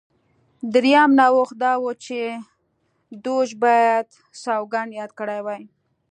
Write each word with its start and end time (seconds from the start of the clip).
درېیم 0.73 1.11
نوښت 1.19 1.55
دا 1.63 1.73
و 1.81 1.85
چې 2.05 2.19
دوج 3.23 3.49
باید 3.63 4.07
سوګند 4.43 4.91
یاد 4.99 5.11
کړی 5.19 5.39
وای 5.45 5.61